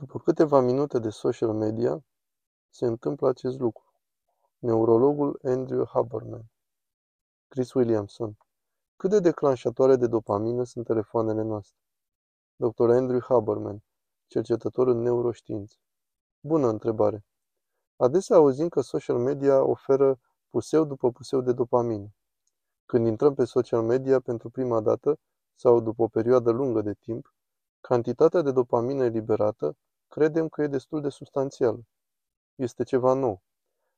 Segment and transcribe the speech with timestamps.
[0.00, 2.04] După câteva minute de social media,
[2.68, 3.84] se întâmplă acest lucru.
[4.58, 6.44] Neurologul Andrew Haberman
[7.48, 8.36] Chris Williamson
[8.96, 11.78] Cât de declanșatoare de dopamină sunt telefoanele noastre?
[12.56, 12.90] Dr.
[12.90, 13.82] Andrew Haberman,
[14.26, 15.76] cercetător în neuroștiințe.
[16.40, 17.24] Bună întrebare.
[17.96, 20.20] Adesea auzim că social media oferă
[20.50, 22.08] puseu după puseu de dopamină.
[22.86, 25.18] Când intrăm pe social media pentru prima dată
[25.54, 27.34] sau după o perioadă lungă de timp,
[27.80, 29.76] cantitatea de dopamină eliberată
[30.10, 31.80] credem că e destul de substanțială.
[32.54, 33.42] Este ceva nou.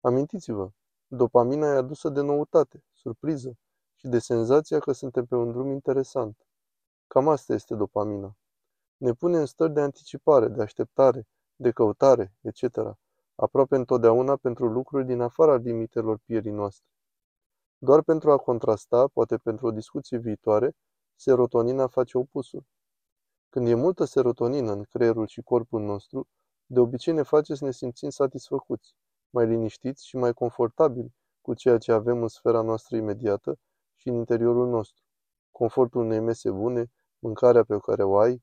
[0.00, 0.70] Amintiți-vă,
[1.06, 3.58] dopamina e adusă de noutate, surpriză
[3.94, 6.46] și de senzația că suntem pe un drum interesant.
[7.06, 8.36] Cam asta este dopamina.
[8.96, 12.96] Ne pune în stări de anticipare, de așteptare, de căutare, etc.,
[13.34, 16.86] aproape întotdeauna pentru lucruri din afara limitelor pierii noastre.
[17.78, 20.76] Doar pentru a contrasta, poate pentru o discuție viitoare,
[21.14, 22.64] serotonina face opusul.
[23.48, 26.28] Când e multă serotonină în creierul și corpul nostru,
[26.66, 28.94] de obicei ne face să ne simțim satisfăcuți,
[29.30, 33.58] mai liniștiți și mai confortabili cu ceea ce avem în sfera noastră imediată
[33.94, 35.04] și în interiorul nostru.
[35.50, 38.42] Confortul unei mese bune, mâncarea pe care o ai.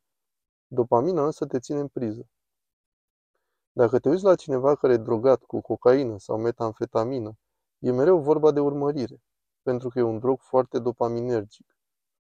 [0.68, 2.28] Dopamina însă te ține în priză.
[3.72, 7.38] Dacă te uiți la cineva care e drogat cu cocaină sau metamfetamină,
[7.80, 9.24] e mereu vorba de urmărire,
[9.62, 11.78] pentru că e un drog foarte dopaminergic.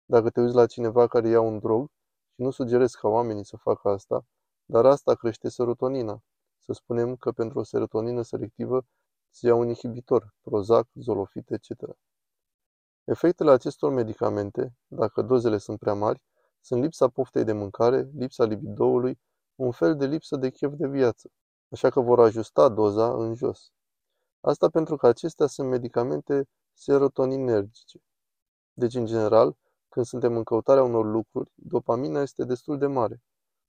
[0.05, 1.89] Dacă te uiți la cineva care ia un drog,
[2.35, 4.25] și nu sugerez ca oamenii să facă asta,
[4.65, 6.23] dar asta crește serotonina.
[6.59, 8.85] Să spunem că pentru o serotonină selectivă
[9.29, 11.69] se ia un inhibitor, Prozac, Zolofit, etc.
[13.03, 16.21] Efectele acestor medicamente, dacă dozele sunt prea mari,
[16.61, 19.19] sunt lipsa poftei de mâncare, lipsa libidoului,
[19.55, 21.31] un fel de lipsă de chef de viață,
[21.69, 23.71] așa că vor ajusta doza în jos.
[24.41, 27.99] Asta pentru că acestea sunt medicamente serotoninergice.
[28.73, 29.57] Deci, în general,
[29.95, 33.21] când suntem în căutarea unor lucruri, dopamina este destul de mare.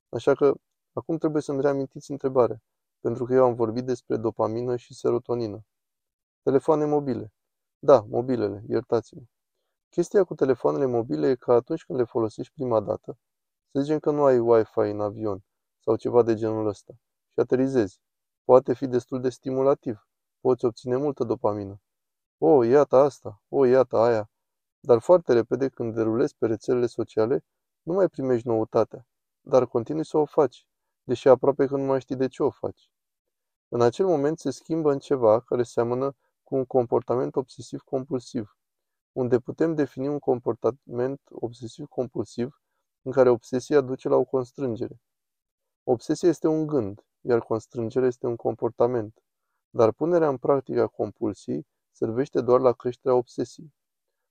[0.09, 0.53] Așa că
[0.93, 2.61] acum trebuie să-mi reamintiți întrebarea,
[2.99, 5.65] pentru că eu am vorbit despre dopamină și serotonină.
[6.41, 7.33] Telefoane mobile.
[7.79, 9.21] Da, mobilele, iertați-mă.
[9.89, 13.17] Chestia cu telefoanele mobile e că atunci când le folosești prima dată,
[13.71, 15.43] să zicem că nu ai Wi-Fi în avion
[15.79, 16.93] sau ceva de genul ăsta
[17.33, 17.99] și aterizezi,
[18.43, 20.07] poate fi destul de stimulativ.
[20.39, 21.81] Poți obține multă dopamină.
[22.37, 24.31] O, oh, iată asta, o, oh, iată aia.
[24.87, 27.45] Dar foarte repede, când derulezi pe rețelele sociale,
[27.81, 29.07] nu mai primești noutatea,
[29.41, 30.67] dar continui să o faci,
[31.03, 32.91] deși aproape că nu mai știi de ce o faci.
[33.67, 38.57] În acel moment se schimbă în ceva care seamănă cu un comportament obsesiv-compulsiv,
[39.11, 42.61] unde putem defini un comportament obsesiv-compulsiv
[43.01, 45.01] în care obsesia duce la o constrângere.
[45.83, 49.23] Obsesia este un gând, iar constrângerea este un comportament,
[49.69, 53.76] dar punerea în practică a compulsiei servește doar la creșterea obsesiei.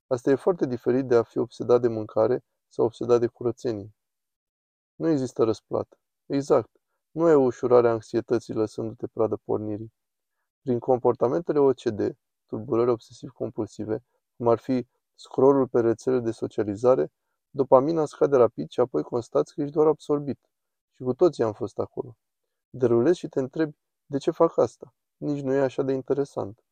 [0.07, 3.95] Asta e foarte diferit de a fi obsedat de mâncare sau obsedat de curățenie.
[4.95, 5.99] Nu există răsplată.
[6.27, 6.71] Exact.
[7.11, 9.93] Nu e o ușurare a anxietății lăsându-te pradă pornirii.
[10.63, 12.17] Prin comportamentele OCD,
[12.47, 14.05] tulburări obsesiv-compulsive,
[14.37, 17.13] cum ar fi scrollul pe rețele de socializare,
[17.51, 20.39] dopamina scade rapid și apoi constați că ești doar absorbit.
[20.95, 22.17] Și cu toții am fost acolo.
[22.71, 24.95] Derulezi și te întrebi, de ce fac asta?
[25.17, 26.66] Nici nu e așa de interesant.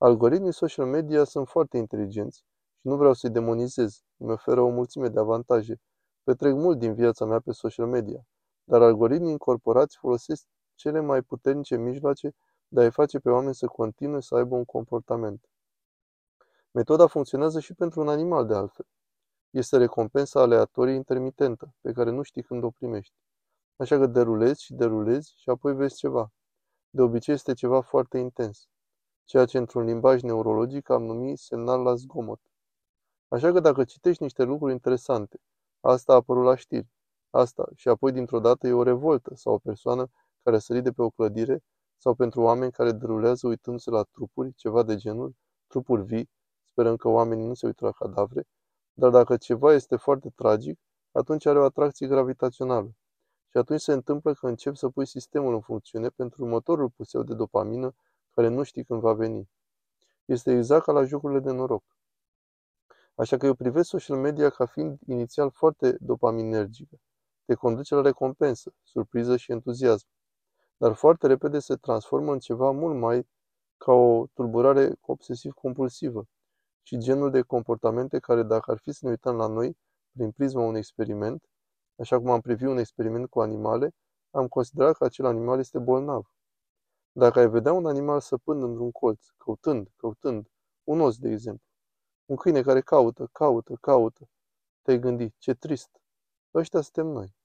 [0.00, 2.38] Algoritmii social media sunt foarte inteligenți
[2.78, 5.80] și nu vreau să-i demonizez, îmi oferă o mulțime de avantaje.
[6.22, 8.26] Petrec mult din viața mea pe social media,
[8.64, 12.34] dar algoritmii incorporați folosesc cele mai puternice mijloace
[12.68, 15.48] de a-i face pe oameni să continue să aibă un comportament.
[16.70, 18.86] Metoda funcționează și pentru un animal de altfel.
[19.50, 23.14] Este recompensa aleatorie intermitentă, pe care nu știi când o primești.
[23.76, 26.32] Așa că derulezi și derulezi și apoi vezi ceva.
[26.90, 28.68] De obicei este ceva foarte intens
[29.28, 32.40] ceea ce într-un limbaj neurologic am numit semnal la zgomot.
[33.28, 35.40] Așa că dacă citești niște lucruri interesante,
[35.80, 36.88] asta a apărut la știri,
[37.30, 40.06] asta și apoi dintr-o dată e o revoltă sau o persoană
[40.42, 41.62] care a sărit de pe o clădire
[41.96, 45.34] sau pentru oameni care derulează uitându-se la trupuri, ceva de genul,
[45.66, 46.30] trupuri vii,
[46.70, 48.44] sperăm că oamenii nu se uită la cadavre,
[48.92, 50.78] dar dacă ceva este foarte tragic,
[51.12, 52.90] atunci are o atracție gravitațională.
[53.50, 57.34] Și atunci se întâmplă că începi să pui sistemul în funcțiune pentru următorul puseu de
[57.34, 57.94] dopamină
[58.38, 59.50] care nu știi când va veni.
[60.24, 61.84] Este exact ca la jocurile de noroc.
[63.14, 66.96] Așa că eu privesc social media ca fiind inițial foarte dopaminergică.
[67.44, 70.06] Te conduce la recompensă, surpriză și entuziasm.
[70.76, 73.28] Dar foarte repede se transformă în ceva mult mai
[73.76, 76.26] ca o tulburare obsesiv-compulsivă
[76.82, 79.76] și genul de comportamente care, dacă ar fi să ne uităm la noi
[80.12, 81.44] prin prisma unui experiment,
[81.96, 83.94] așa cum am privit un experiment cu animale,
[84.30, 86.37] am considerat că acel animal este bolnav.
[87.18, 90.50] Dacă ai vedea un animal săpând într-un colț, căutând, căutând,
[90.84, 91.66] un os, de exemplu,
[92.24, 94.28] un câine care caută, caută, caută,
[94.82, 95.90] te-ai gândit, ce trist,
[96.54, 97.36] ăștia suntem noi.